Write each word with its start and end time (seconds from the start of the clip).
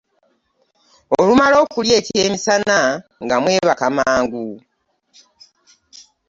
Olumala 1.19 1.55
okulya 1.63 1.93
ekyemisana 1.99 2.77
nga 3.23 3.35
mwebaka 3.41 3.87
mangu. 3.97 4.47